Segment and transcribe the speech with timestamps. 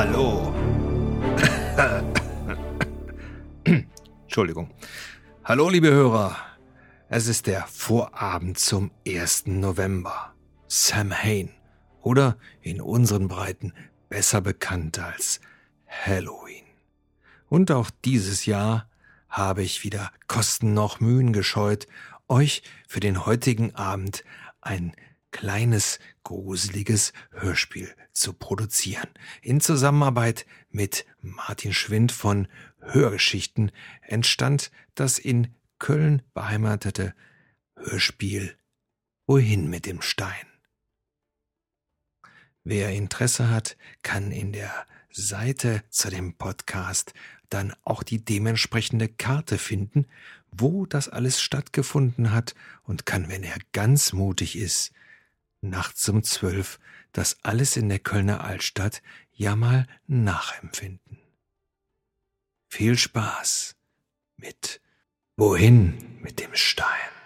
[0.00, 0.54] Hallo.
[4.22, 4.70] Entschuldigung.
[5.42, 6.36] Hallo, liebe Hörer.
[7.08, 9.46] Es ist der Vorabend zum 1.
[9.46, 10.34] November.
[10.68, 11.50] Sam Hain.
[12.00, 13.72] Oder in unseren Breiten
[14.08, 15.40] besser bekannt als
[15.88, 16.66] Halloween.
[17.48, 18.88] Und auch dieses Jahr
[19.28, 21.88] habe ich wieder Kosten noch Mühen gescheut,
[22.28, 24.22] euch für den heutigen Abend
[24.60, 24.92] ein
[25.30, 29.08] kleines, gruseliges Hörspiel zu produzieren.
[29.42, 32.48] In Zusammenarbeit mit Martin Schwind von
[32.80, 37.14] Hörgeschichten entstand das in Köln beheimatete
[37.76, 38.56] Hörspiel
[39.26, 40.46] Wohin mit dem Stein.
[42.64, 47.14] Wer Interesse hat, kann in der Seite zu dem Podcast
[47.48, 50.06] dann auch die dementsprechende Karte finden,
[50.50, 54.92] wo das alles stattgefunden hat und kann, wenn er ganz mutig ist,
[55.60, 56.78] nachts um zwölf
[57.12, 61.18] das alles in der Kölner Altstadt ja mal nachempfinden.
[62.68, 63.76] Viel Spaß
[64.36, 64.80] mit
[65.36, 67.17] Wohin mit dem Stein.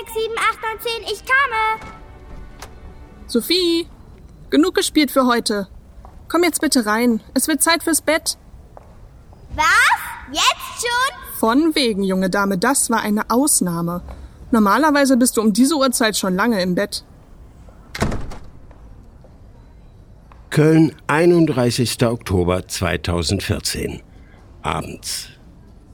[0.00, 1.92] 6, 7, 8, 9, 10, ich komme.
[3.26, 3.86] Sophie,
[4.50, 5.68] genug gespielt für heute.
[6.28, 7.20] Komm jetzt bitte rein.
[7.34, 8.36] Es wird Zeit fürs Bett.
[9.54, 9.64] Was?
[10.32, 11.38] Jetzt schon?
[11.38, 14.02] Von wegen, junge Dame, das war eine Ausnahme.
[14.50, 17.04] Normalerweise bist du um diese Uhrzeit schon lange im Bett.
[20.50, 22.04] Köln, 31.
[22.04, 24.02] Oktober 2014.
[24.62, 25.28] Abends.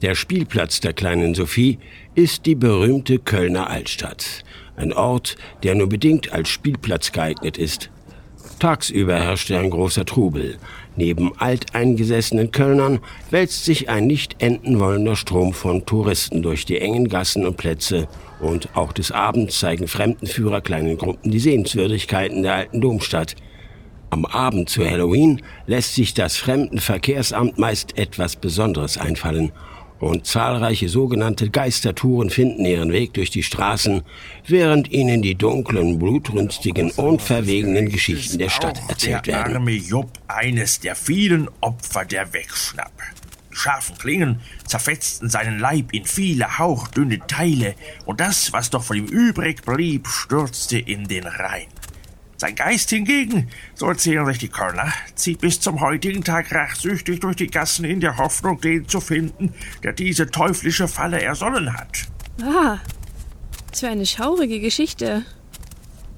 [0.01, 1.77] Der Spielplatz der kleinen Sophie
[2.15, 4.43] ist die berühmte Kölner Altstadt.
[4.75, 7.91] Ein Ort, der nur bedingt als Spielplatz geeignet ist.
[8.57, 10.57] Tagsüber herrschte ein großer Trubel.
[10.95, 17.07] Neben alteingesessenen Kölnern wälzt sich ein nicht enden wollender Strom von Touristen durch die engen
[17.07, 18.07] Gassen und Plätze.
[18.39, 23.35] Und auch des Abends zeigen Fremdenführer kleinen Gruppen die Sehenswürdigkeiten der alten Domstadt.
[24.09, 29.51] Am Abend zu Halloween lässt sich das Fremdenverkehrsamt meist etwas Besonderes einfallen
[30.01, 34.01] und zahlreiche sogenannte Geistertouren finden ihren Weg durch die Straßen,
[34.47, 39.55] während ihnen die dunklen, blutrünstigen und verwegenen Geschichten der Stadt erzählt der werden.
[39.55, 42.91] arme Jupp eines der vielen Opfer der Wegschnapp.
[43.51, 47.75] Die scharfen Klingen zerfetzten seinen Leib in viele hauchdünne Teile,
[48.05, 51.67] und das, was doch von ihm übrig blieb, stürzte in den Rhein.
[52.41, 57.35] Sein Geist hingegen, so erzählen sich die Kölner, zieht bis zum heutigen Tag rachsüchtig durch
[57.35, 59.53] die Gassen in der Hoffnung, den zu finden,
[59.83, 62.07] der diese teuflische Falle ersonnen hat.
[62.41, 62.79] Ah,
[63.69, 65.23] was für eine schaurige Geschichte.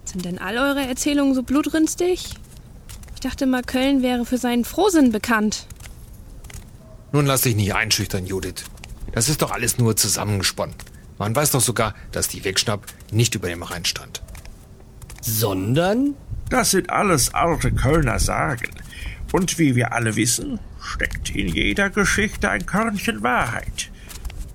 [0.06, 2.29] Sind denn all eure Erzählungen so blutrünstig?
[3.16, 5.67] Ich dachte mal, Köln wäre für seinen Frohsinn bekannt.
[7.11, 8.63] Nun lass dich nicht einschüchtern, Judith.
[9.11, 10.75] Das ist doch alles nur zusammengesponnen.
[11.17, 14.22] Man weiß doch sogar, dass die Wegschnapp nicht über dem Rhein stand.
[15.25, 16.16] Sondern?
[16.50, 18.69] Das sind alles alte Kölner Sagen.
[19.31, 23.89] Und wie wir alle wissen, steckt in jeder Geschichte ein Körnchen Wahrheit.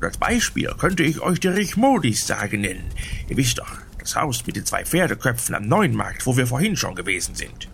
[0.03, 2.85] Als Beispiel könnte ich euch die Richmodis-Sage nennen.
[3.29, 6.95] Ihr wisst doch, das Haus mit den zwei Pferdeköpfen am Neuenmarkt, wo wir vorhin schon
[6.95, 7.69] gewesen sind.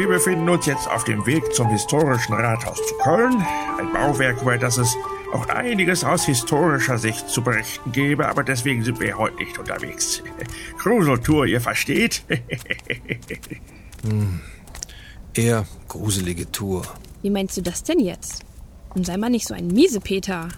[0.00, 3.44] Wir befinden uns jetzt auf dem Weg zum historischen Rathaus zu Köln.
[3.78, 4.96] Ein Bauwerk, über das es
[5.34, 10.22] auch einiges aus historischer Sicht zu berichten gäbe, aber deswegen sind wir heute nicht unterwegs.
[10.78, 12.22] Gruseltour, ihr versteht?
[15.34, 16.82] Eher gruselige Tour.
[17.20, 18.46] Wie meinst du das denn jetzt?
[18.94, 20.48] Und sei mal nicht so ein Miesepeter.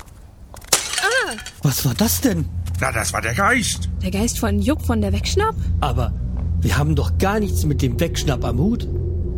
[1.64, 2.48] Was war das denn?
[2.80, 3.88] Na, das war der Geist.
[4.04, 5.56] Der Geist von Jupp von der Wegschnapp?
[5.80, 6.12] Aber
[6.60, 8.86] wir haben doch gar nichts mit dem Wegschnapp am Hut.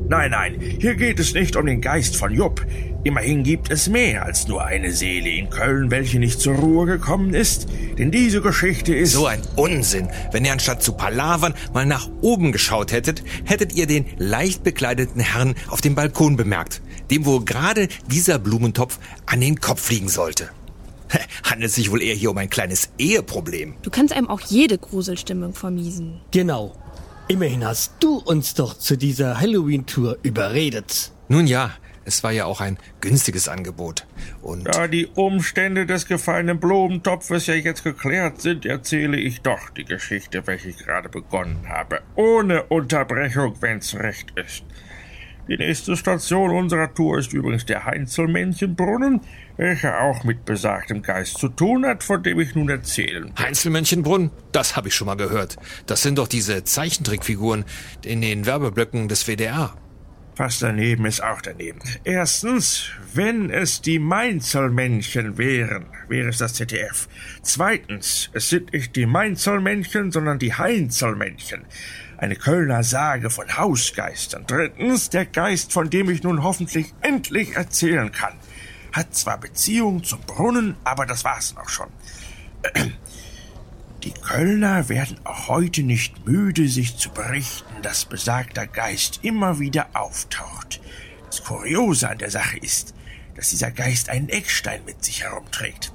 [0.07, 2.65] Nein, nein, hier geht es nicht um den Geist von Jupp.
[3.05, 7.33] Immerhin gibt es mehr als nur eine Seele in Köln, welche nicht zur Ruhe gekommen
[7.33, 7.69] ist.
[7.99, 9.13] Denn diese Geschichte ist...
[9.13, 10.09] So ein Unsinn.
[10.31, 15.21] Wenn ihr anstatt zu palavern mal nach oben geschaut hättet, hättet ihr den leicht bekleideten
[15.21, 20.51] Herrn auf dem Balkon bemerkt, dem wohl gerade dieser Blumentopf an den Kopf fliegen sollte.
[21.45, 23.75] Handelt sich wohl eher hier um ein kleines Eheproblem.
[23.83, 26.21] Du kannst einem auch jede Gruselstimmung vermiesen.
[26.31, 26.75] Genau.
[27.27, 31.11] Immerhin hast du uns doch zu dieser Halloween-Tour überredet.
[31.29, 31.71] Nun ja,
[32.05, 34.07] es war ja auch ein günstiges Angebot.
[34.43, 39.87] Und Da die Umstände des gefallenen Blumentopfes ja jetzt geklärt sind, erzähle ich doch die
[39.87, 42.03] Geschichte, welche ich gerade begonnen habe.
[42.15, 44.65] Ohne Unterbrechung, wenn's recht ist.
[45.47, 49.21] Die nächste Station unserer Tour ist übrigens der Heinzelmännchenbrunnen,
[49.59, 53.33] welcher auch mit besagtem Geist zu tun hat, von dem ich nun erzählen will.
[53.39, 55.57] Heinzelmännchenbrunn, das habe ich schon mal gehört.
[55.87, 57.65] Das sind doch diese Zeichentrickfiguren
[58.05, 59.75] in den Werbeblöcken des WDR.
[60.35, 61.79] Fast daneben ist auch daneben.
[62.03, 67.09] Erstens, wenn es die Mainzelmännchen wären, wäre es das ZDF.
[67.43, 71.67] Zweitens, es sind nicht die Mainzelmännchen, sondern die Heinzelmännchen.
[72.17, 74.45] Eine Kölner Sage von Hausgeistern.
[74.47, 78.35] Drittens, der Geist, von dem ich nun hoffentlich endlich erzählen kann.
[78.93, 81.89] Hat zwar Beziehung zum Brunnen, aber das war's auch schon.
[84.05, 89.87] Die Kölner werden auch heute nicht müde, sich zu berichten, dass besagter Geist immer wieder
[89.95, 90.81] auftaucht.
[91.27, 92.95] Das Kuriose an der Sache ist,
[93.35, 95.91] dass dieser Geist einen Eckstein mit sich herumträgt.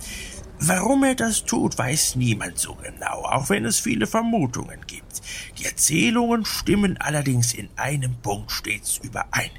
[0.62, 5.22] Warum er das tut, weiß niemand so genau, auch wenn es viele Vermutungen gibt.
[5.58, 9.52] Die Erzählungen stimmen allerdings in einem Punkt stets überein.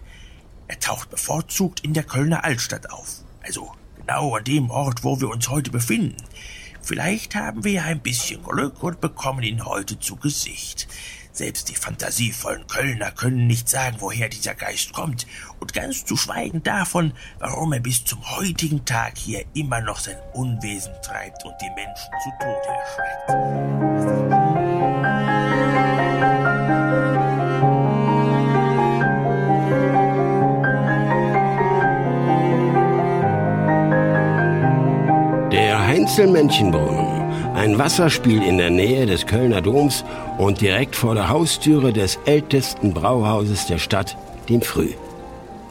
[0.69, 5.31] Er taucht bevorzugt in der Kölner Altstadt auf, also genau an dem Ort, wo wir
[5.31, 6.23] uns heute befinden.
[6.83, 10.87] Vielleicht haben wir ein bisschen Glück und bekommen ihn heute zu Gesicht.
[11.33, 15.27] Selbst die fantasievollen Kölner können nicht sagen, woher dieser Geist kommt,
[15.61, 20.17] und ganz zu schweigen davon, warum er bis zum heutigen Tag hier immer noch sein
[20.33, 23.31] Unwesen treibt und die Menschen zu Tode erschreckt.
[35.53, 37.20] Der Heinzelmännchenbrunnen,
[37.55, 40.05] ein Wasserspiel in der Nähe des Kölner Doms
[40.39, 44.17] und direkt vor der Haustüre des ältesten Brauhauses der Stadt,
[44.49, 44.91] dem Früh.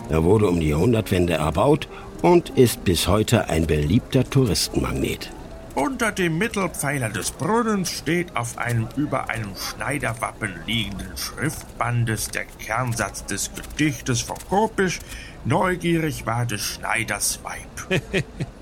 [0.10, 1.88] Er wurde um die Jahrhundertwende erbaut
[2.22, 5.32] und ist bis heute ein beliebter Touristenmagnet.
[5.76, 13.26] Unter dem Mittelpfeiler des Brunnens steht auf einem über einem Schneiderwappen liegenden Schriftbandes der Kernsatz
[13.26, 15.00] des Gedichtes von Kopisch.
[15.46, 18.04] Neugierig war des Schneiders Weib.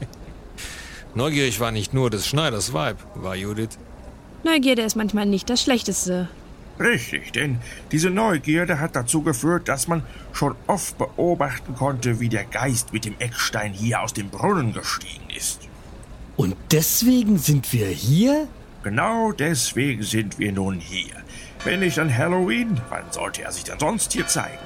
[1.18, 3.80] Neugierig war nicht nur des Schneiders Weib, war Judith.
[4.44, 6.30] Neugierde ist manchmal nicht das Schlechteste.
[6.80, 7.58] Richtig, denn
[7.92, 13.04] diese Neugierde hat dazu geführt, dass man schon oft beobachten konnte, wie der Geist mit
[13.04, 15.62] dem Eckstein hier aus dem Brunnen gestiegen ist.
[16.36, 18.48] Und deswegen sind wir hier?
[18.84, 21.16] Genau deswegen sind wir nun hier.
[21.64, 24.60] Wenn nicht an Halloween, wann sollte er sich denn sonst hier zeigen?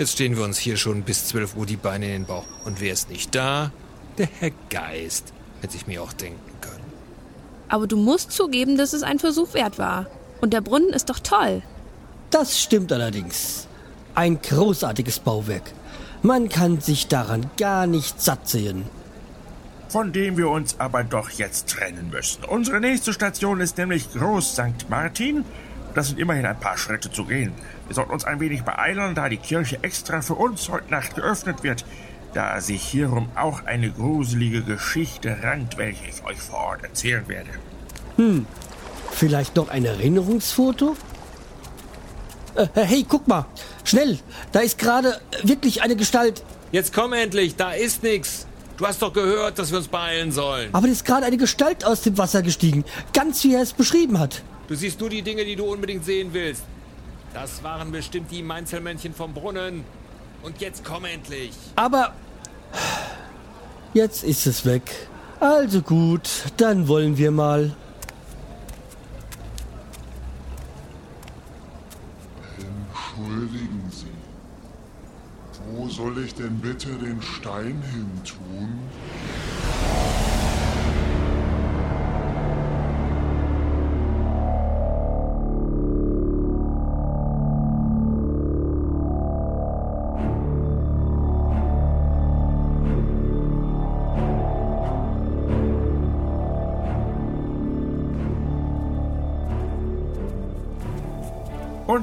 [0.00, 2.46] Jetzt stehen wir uns hier schon bis 12 Uhr die Beine in den Bauch.
[2.64, 3.70] Und wer ist nicht da?
[4.16, 5.34] Der Herr Geist.
[5.60, 6.90] Hätte ich mir auch denken können.
[7.68, 10.06] Aber du musst zugeben, dass es ein Versuch wert war.
[10.40, 11.60] Und der Brunnen ist doch toll.
[12.30, 13.68] Das stimmt allerdings.
[14.14, 15.70] Ein großartiges Bauwerk.
[16.22, 18.86] Man kann sich daran gar nicht satt sehen.
[19.90, 22.44] Von dem wir uns aber doch jetzt trennen müssen.
[22.44, 24.88] Unsere nächste Station ist nämlich Groß St.
[24.88, 25.44] Martin.
[25.94, 27.52] Das sind immerhin ein paar Schritte zu gehen.
[27.86, 31.62] Wir sollten uns ein wenig beeilen, da die Kirche extra für uns heute Nacht geöffnet
[31.62, 31.84] wird,
[32.34, 37.50] da sich hierum auch eine gruselige Geschichte rankt, welche ich euch vor Ort erzählen werde.
[39.10, 40.96] Vielleicht noch ein Erinnerungsfoto?
[42.54, 43.46] Äh, hey, guck mal.
[43.84, 44.18] Schnell.
[44.52, 46.42] Da ist gerade wirklich eine Gestalt.
[46.72, 48.46] Jetzt komm endlich, da ist nix.
[48.76, 50.70] Du hast doch gehört, dass wir uns beeilen sollen.
[50.72, 52.84] Aber da ist gerade eine Gestalt aus dem Wasser gestiegen.
[53.12, 54.42] Ganz wie er es beschrieben hat.
[54.70, 56.62] Du siehst nur die Dinge, die du unbedingt sehen willst.
[57.34, 59.84] Das waren bestimmt die Mainzelmännchen vom Brunnen.
[60.44, 61.50] Und jetzt komm endlich.
[61.74, 62.14] Aber
[63.94, 65.08] jetzt ist es weg.
[65.40, 67.74] Also gut, dann wollen wir mal.
[72.56, 74.06] Entschuldigen Sie.
[75.72, 75.88] Wo
[76.34, 78.68] denn bitte den Stein hintun?
[78.68, 79.09] Und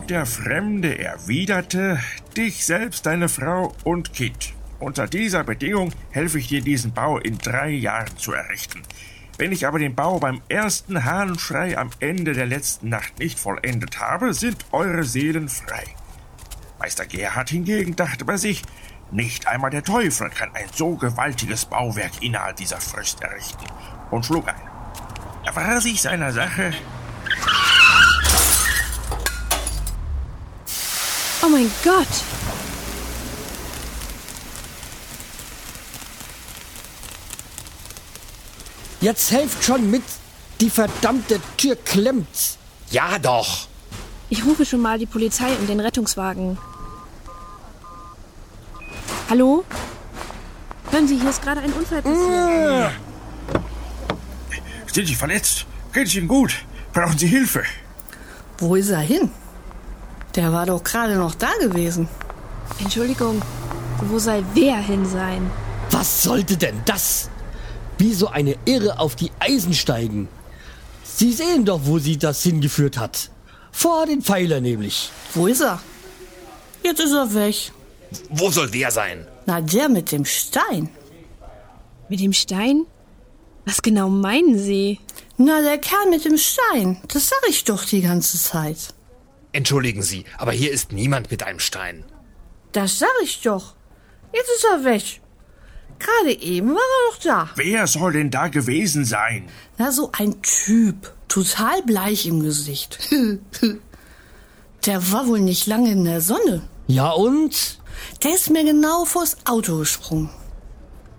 [0.10, 2.00] der Fremde erwiderte,
[2.36, 4.54] dich selbst, deine Frau und Kind.
[4.80, 8.84] Unter dieser Bedingung helfe ich dir, diesen Bau in drei Jahren zu errichten.
[9.38, 14.00] Wenn ich aber den Bau beim ersten Hahnenschrei am Ende der letzten Nacht nicht vollendet
[14.00, 15.84] habe, sind eure Seelen frei.
[16.80, 18.64] Meister Gerhard hingegen dachte bei sich,
[19.12, 23.66] nicht einmal der Teufel kann ein so gewaltiges Bauwerk innerhalb dieser Frist errichten,
[24.12, 24.56] und schlug ein.
[25.46, 26.74] Er war sich seiner Sache
[31.48, 32.08] Oh mein Gott!
[39.00, 40.04] Jetzt helft schon mit.
[40.60, 42.58] Die verdammte Tür klemmt.
[42.92, 43.68] Ja doch.
[44.30, 46.58] Ich rufe schon mal die Polizei und den Rettungswagen.
[49.30, 49.64] Hallo?
[50.92, 52.92] Hören Sie, hier ist gerade ein Unfall passiert.
[54.92, 55.66] Sind Sie verletzt?
[55.94, 56.66] Geht es Ihnen gut?
[56.92, 57.64] Brauchen Sie Hilfe?
[58.58, 59.32] Wo ist er hin?
[60.38, 62.08] Der war doch gerade noch da gewesen.
[62.80, 63.42] Entschuldigung,
[64.02, 65.50] wo soll wer hin sein?
[65.90, 67.32] Was sollte denn das?
[67.98, 70.28] Wie so eine Irre auf die Eisen steigen.
[71.04, 73.32] Sie sehen doch, wo sie das hingeführt hat.
[73.72, 75.10] Vor den Pfeiler nämlich.
[75.34, 75.82] Wo ist er?
[76.84, 77.72] Jetzt ist er weg.
[78.30, 79.26] Wo soll wer sein?
[79.48, 80.92] Na, der mit dem Stein.
[82.10, 82.86] Mit dem Stein?
[83.66, 85.00] Was genau meinen Sie?
[85.38, 87.02] Na, der Kerl mit dem Stein.
[87.08, 88.94] Das sag ich doch die ganze Zeit.
[89.58, 92.06] Entschuldigen Sie, aber hier ist niemand mit einem Stein.
[92.74, 93.74] Das sag ich doch.
[94.32, 95.20] Jetzt ist er weg.
[95.98, 97.50] Gerade eben war er noch da.
[97.56, 99.50] Wer soll denn da gewesen sein?
[99.80, 101.12] Na, so ein Typ.
[101.28, 103.00] Total bleich im Gesicht.
[104.86, 106.62] Der war wohl nicht lange in der Sonne.
[106.86, 107.80] Ja und?
[108.24, 110.30] Der ist mir genau vors Auto gesprungen.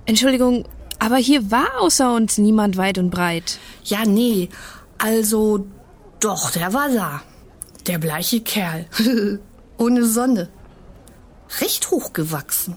[0.06, 0.64] Entschuldigung,
[1.00, 3.58] aber hier war außer uns niemand weit und breit.
[3.82, 4.48] Ja, nee.
[4.96, 5.66] Also,
[6.20, 7.20] doch, der war da.
[7.88, 8.86] Der bleiche Kerl.
[9.78, 10.50] Ohne Sonne.
[11.60, 12.76] Recht hochgewachsen.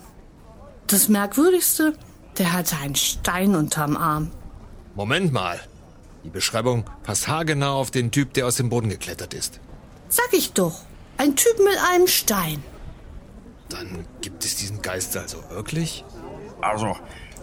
[0.88, 1.94] Das Merkwürdigste,
[2.38, 4.32] der hatte einen Stein unterm Arm.
[4.96, 5.60] Moment mal.
[6.24, 9.60] Die Beschreibung passt haargenau auf den Typ, der aus dem Boden geklettert ist.
[10.08, 10.84] Sag ich doch.
[11.18, 12.64] Ein Typ mit einem Stein.
[13.68, 16.06] Dann gibt es diesen Geist also wirklich?
[16.62, 16.96] Also,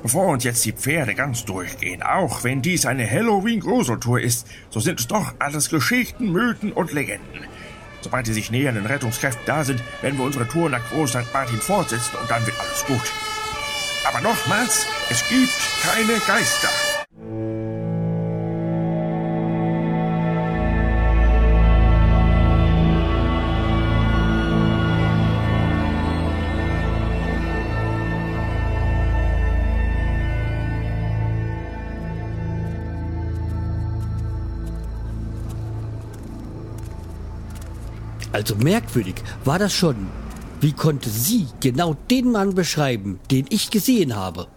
[0.03, 5.01] bevor uns jetzt die Pferde ganz durchgehen, auch wenn dies eine Halloween-Gruseltour ist, so sind
[5.01, 7.47] es doch alles Geschichten, Mythen und Legenden.
[8.01, 11.33] Sobald die sich nähernden Rettungskräfte da sind, werden wir unsere Tour nach Groß St.
[11.33, 13.13] Martin fortsetzen und dann wird alles gut.
[14.07, 15.53] Aber nochmals, es gibt
[15.83, 16.69] keine Geister.
[38.33, 40.09] Also merkwürdig war das schon.
[40.61, 44.49] Wie konnte sie genau den Mann beschreiben, den ich gesehen habe?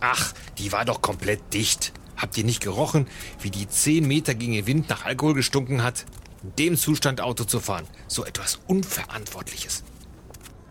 [0.00, 1.92] Ach, die war doch komplett dicht.
[2.16, 3.06] Habt ihr nicht gerochen,
[3.40, 6.06] wie die zehn Meter gegen den Wind nach Alkohol gestunken hat?
[6.42, 7.86] In dem Zustand Auto zu fahren.
[8.08, 9.82] So etwas Unverantwortliches.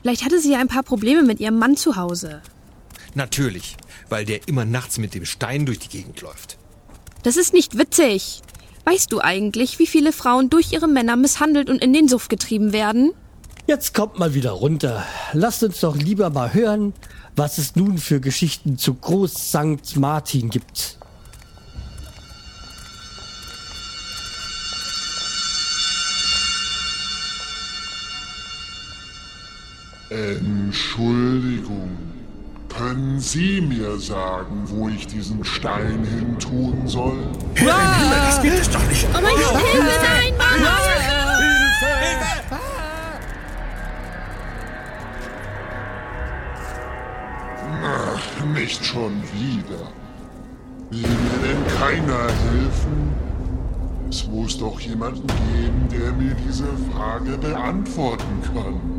[0.01, 2.41] Vielleicht hatte sie ja ein paar Probleme mit ihrem Mann zu Hause.
[3.13, 3.77] Natürlich,
[4.09, 6.57] weil der immer nachts mit dem Stein durch die Gegend läuft.
[7.23, 8.41] Das ist nicht witzig.
[8.89, 12.73] Weißt du eigentlich, wie viele Frauen durch ihre Männer misshandelt und in den Suff getrieben
[12.73, 13.11] werden?
[13.67, 15.05] Jetzt kommt mal wieder runter.
[15.31, 16.93] Lasst uns doch lieber mal hören,
[17.35, 19.97] was es nun für Geschichten zu Groß St.
[19.97, 20.97] Martin gibt.
[30.09, 31.95] Entschuldigung.
[32.79, 37.27] Können Sie mir sagen, wo ich diesen Stein hin tun soll?
[37.53, 39.05] Das gibt es doch nicht.
[39.13, 40.77] Oh mein Gott, Hilfe, nein, Mama!
[47.83, 49.89] Ach, nicht schon wieder.
[50.89, 53.13] Will mir denn keiner helfen?
[54.09, 58.98] Es muss doch jemanden geben, der mir diese Frage beantworten kann.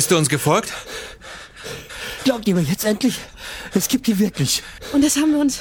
[0.00, 0.72] Ist er uns gefolgt?
[2.24, 3.18] Glaubt ihr mir jetzt endlich?
[3.74, 4.62] Es gibt ihn wirklich.
[4.94, 5.58] Und das haben wir uns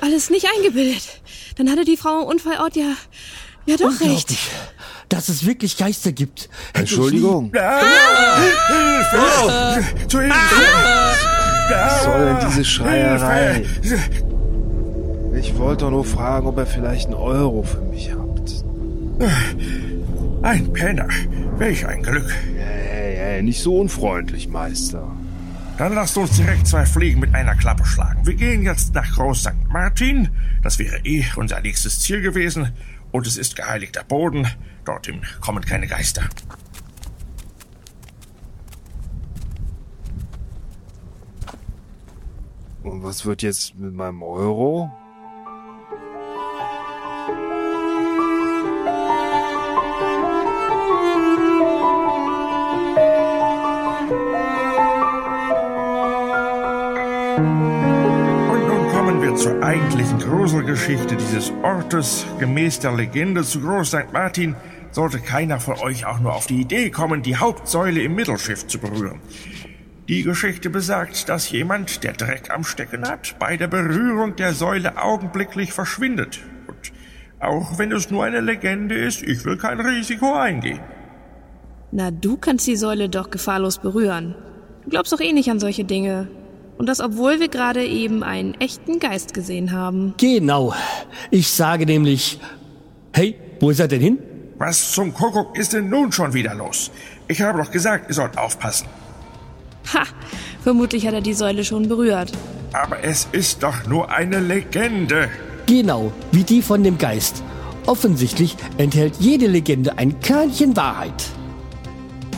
[0.00, 1.02] alles nicht eingebildet.
[1.56, 2.92] Dann hatte die Frau im Unfallort ja,
[3.66, 4.28] ja doch recht.
[5.08, 6.48] Dass es wirklich Geister gibt.
[6.68, 7.50] Hätte Entschuldigung.
[8.68, 9.84] Hilfe!
[10.06, 10.36] Zu Hilfe!
[11.68, 13.64] Was soll denn diese Schreierei?
[15.36, 18.52] Ich wollte doch nur fragen, ob ihr vielleicht einen Euro für mich habt.
[20.42, 21.08] Ein Penner.
[21.58, 22.32] Welch ein Glück.
[23.34, 25.10] Hey, nicht so unfreundlich, Meister.
[25.76, 28.24] Dann lasst uns direkt zwei Fliegen mit einer Klappe schlagen.
[28.24, 29.68] Wir gehen jetzt nach Groß St.
[29.70, 30.28] Martin.
[30.62, 32.70] Das wäre eh unser nächstes Ziel gewesen.
[33.10, 34.46] Und es ist geheiligter Boden.
[34.84, 36.22] Dorthin kommen keine Geister.
[42.84, 44.92] Und was wird jetzt mit meinem Euro?
[57.36, 62.26] Und nun kommen wir zur eigentlichen Gruselgeschichte dieses Ortes.
[62.38, 64.12] Gemäß der Legende zu Groß St.
[64.12, 64.54] Martin
[64.92, 68.78] sollte keiner von euch auch nur auf die Idee kommen, die Hauptsäule im Mittelschiff zu
[68.78, 69.20] berühren.
[70.08, 75.02] Die Geschichte besagt, dass jemand, der Dreck am Stecken hat, bei der Berührung der Säule
[75.02, 76.40] augenblicklich verschwindet.
[76.68, 76.92] Und
[77.40, 80.80] auch wenn es nur eine Legende ist, ich will kein Risiko eingehen.
[81.90, 84.36] Na, du kannst die Säule doch gefahrlos berühren.
[84.84, 86.28] Du glaubst doch eh nicht an solche Dinge.
[86.76, 90.14] Und das, obwohl wir gerade eben einen echten Geist gesehen haben.
[90.18, 90.74] Genau.
[91.30, 92.40] Ich sage nämlich,
[93.12, 94.18] hey, wo ist er denn hin?
[94.58, 96.90] Was zum Kuckuck ist denn nun schon wieder los?
[97.28, 98.86] Ich habe doch gesagt, ihr sollt aufpassen.
[99.92, 100.04] Ha!
[100.62, 102.32] Vermutlich hat er die Säule schon berührt.
[102.72, 105.28] Aber es ist doch nur eine Legende.
[105.66, 107.42] Genau, wie die von dem Geist.
[107.86, 111.24] Offensichtlich enthält jede Legende ein Körnchen Wahrheit.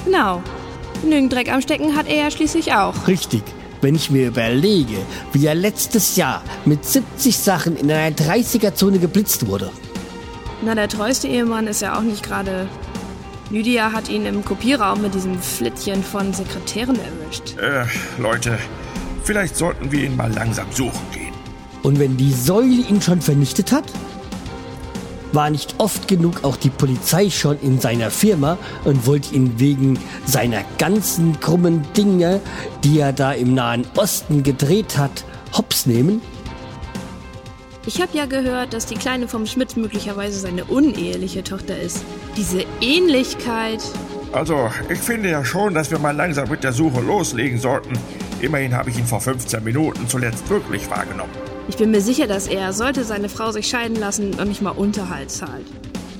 [0.04, 0.42] Genau.
[1.02, 3.06] Genügend Dreck am Stecken hat er ja schließlich auch.
[3.06, 3.42] Richtig.
[3.86, 4.96] Wenn ich mir überlege,
[5.32, 9.70] wie er letztes Jahr mit 70 Sachen in einer 30er-Zone geblitzt wurde.
[10.64, 12.66] Na, der treueste Ehemann ist ja auch nicht gerade.
[13.48, 17.56] Lydia hat ihn im Kopierraum mit diesem Flittchen von Sekretären erwischt.
[17.60, 17.84] Äh,
[18.20, 18.58] Leute,
[19.22, 21.34] vielleicht sollten wir ihn mal langsam suchen gehen.
[21.84, 23.84] Und wenn die Säule ihn schon vernichtet hat?
[25.36, 29.98] War nicht oft genug auch die Polizei schon in seiner Firma und wollte ihn wegen
[30.24, 32.40] seiner ganzen krummen Dinge,
[32.82, 36.22] die er da im Nahen Osten gedreht hat, hops nehmen?
[37.84, 42.02] Ich habe ja gehört, dass die Kleine vom Schmidt möglicherweise seine uneheliche Tochter ist.
[42.38, 43.82] Diese Ähnlichkeit.
[44.32, 47.98] Also, ich finde ja schon, dass wir mal langsam mit der Suche loslegen sollten.
[48.40, 51.55] Immerhin habe ich ihn vor 15 Minuten zuletzt wirklich wahrgenommen.
[51.68, 54.70] Ich bin mir sicher, dass er, sollte seine Frau sich scheiden lassen, noch nicht mal
[54.70, 55.66] Unterhalt zahlt.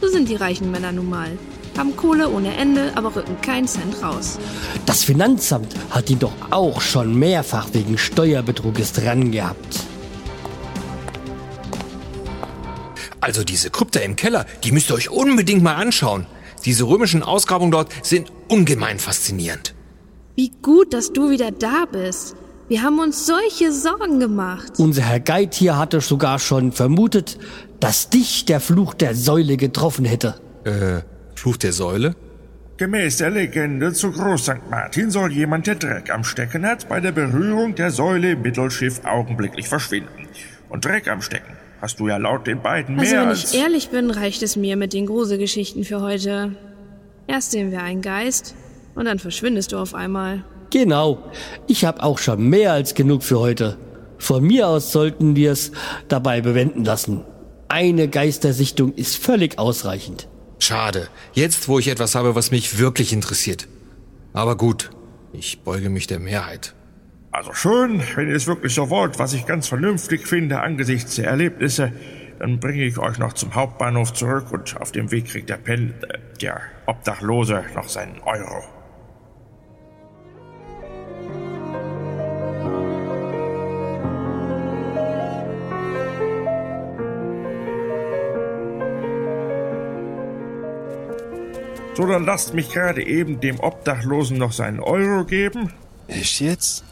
[0.00, 1.38] So sind die reichen Männer nun mal.
[1.78, 4.38] Haben Kohle ohne Ende, aber rücken keinen Cent raus.
[4.86, 9.80] Das Finanzamt hat ihn doch auch schon mehrfach wegen Steuerbetruges dran gehabt.
[13.20, 16.26] Also diese Krypta im Keller, die müsst ihr euch unbedingt mal anschauen.
[16.64, 19.74] Diese römischen Ausgrabungen dort sind ungemein faszinierend.
[20.34, 22.36] Wie gut, dass du wieder da bist.
[22.68, 24.72] Wir haben uns solche Sorgen gemacht.
[24.78, 27.38] Unser Herr Geit hier hatte sogar schon vermutet,
[27.78, 30.34] dass dich der Fluch der Säule getroffen hätte.
[30.64, 31.02] Äh,
[31.36, 32.16] Fluch der Säule?
[32.76, 34.68] Gemäß der Legende zu Groß St.
[34.68, 39.04] Martin soll jemand, der Dreck am Stecken hat, bei der Berührung der Säule im Mittelschiff
[39.04, 40.26] augenblicklich verschwinden.
[40.68, 43.54] Und Dreck am Stecken hast du ja laut den beiden Also mehr wenn als...
[43.54, 46.56] ich ehrlich bin, reicht es mir mit den Gruselgeschichten für heute.
[47.28, 48.56] Erst sehen wir einen Geist
[48.96, 50.42] und dann verschwindest du auf einmal.
[50.70, 51.22] Genau.
[51.66, 53.76] Ich habe auch schon mehr als genug für heute.
[54.18, 55.72] Von mir aus sollten wir es
[56.08, 57.22] dabei bewenden lassen.
[57.68, 60.28] Eine Geistersichtung ist völlig ausreichend.
[60.58, 61.08] Schade.
[61.32, 63.68] Jetzt, wo ich etwas habe, was mich wirklich interessiert.
[64.32, 64.90] Aber gut,
[65.32, 66.74] ich beuge mich der Mehrheit.
[67.30, 71.26] Also schön, wenn ihr es wirklich so wollt, was ich ganz vernünftig finde angesichts der
[71.26, 71.92] Erlebnisse,
[72.38, 75.94] dann bringe ich euch noch zum Hauptbahnhof zurück und auf dem Weg kriegt der Pen,
[76.08, 78.64] äh, der Obdachlose noch seinen Euro.
[91.96, 95.72] So, dann lasst mich gerade eben dem Obdachlosen noch seinen Euro geben.
[96.08, 96.84] Echt jetzt?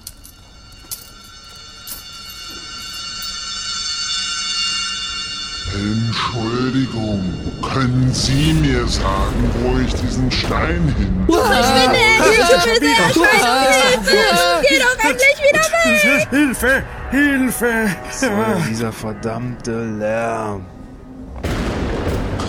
[5.75, 11.27] Entschuldigung, können Sie mir sagen, wo ich diesen Stein hin...
[11.29, 14.63] Endlich, du böse Erscheinung!
[14.67, 16.29] Geh doch endlich wieder weg!
[16.31, 16.83] Hilfe!
[17.11, 17.97] Hilfe!
[18.11, 20.65] Soll dieser verdammte Lärm?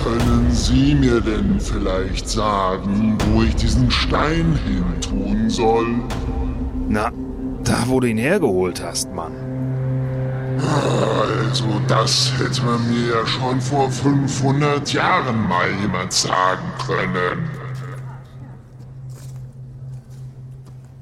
[0.05, 5.87] Können Sie mir denn vielleicht sagen, wo ich diesen Stein hin tun soll?
[6.87, 7.11] Na,
[7.63, 9.31] da wo du ihn hergeholt hast, Mann.
[10.59, 17.64] Also das hätte man mir ja schon vor 500 Jahren mal jemand sagen können.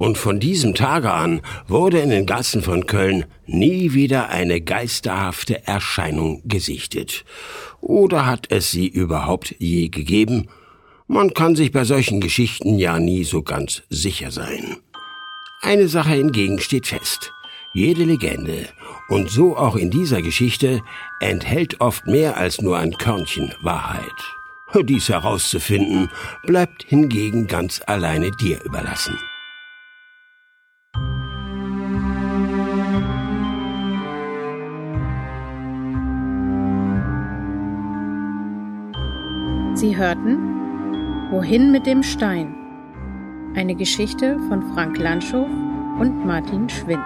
[0.03, 5.65] Und von diesem Tage an wurde in den Gassen von Köln nie wieder eine geisterhafte
[5.65, 7.23] Erscheinung gesichtet.
[7.79, 10.49] Oder hat es sie überhaupt je gegeben?
[11.07, 14.75] Man kann sich bei solchen Geschichten ja nie so ganz sicher sein.
[15.61, 17.31] Eine Sache hingegen steht fest.
[17.73, 18.67] Jede Legende,
[19.07, 20.81] und so auch in dieser Geschichte,
[21.21, 24.11] enthält oft mehr als nur ein Körnchen Wahrheit.
[24.83, 26.09] Dies herauszufinden,
[26.45, 29.17] bleibt hingegen ganz alleine dir überlassen.
[39.83, 42.55] Sie hörten Wohin mit dem Stein?
[43.53, 45.45] Eine Geschichte von Frank Lanschow
[45.99, 47.03] und Martin Schwind.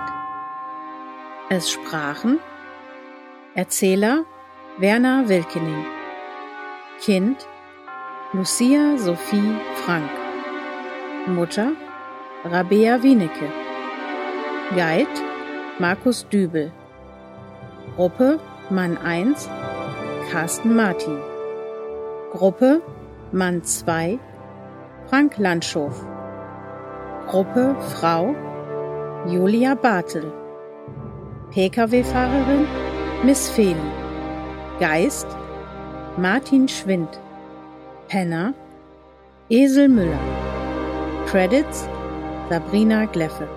[1.49, 2.37] Es sprachen
[3.55, 4.25] Erzähler
[4.77, 5.87] Werner Wilkening,
[7.01, 7.47] Kind
[8.31, 10.11] Lucia Sophie Frank,
[11.25, 11.71] Mutter
[12.45, 13.51] Rabea Wienecke,
[14.75, 15.19] Guide
[15.79, 16.71] Markus Dübel,
[17.95, 19.49] Gruppe Mann 1
[20.29, 21.17] Carsten Martin.
[22.31, 22.81] Gruppe
[23.31, 24.19] Mann 2
[25.07, 25.89] Frank Landschow.
[27.25, 28.35] Gruppe Frau
[29.25, 30.33] Julia Bartel.
[31.51, 32.67] Pkw-Fahrerin
[33.23, 33.75] Miss Feli
[34.79, 35.27] Geist
[36.17, 37.17] Martin Schwind.
[38.09, 38.53] Penner
[39.49, 40.19] Esel Müller.
[41.27, 41.87] Credits
[42.49, 43.47] Sabrina Gleffe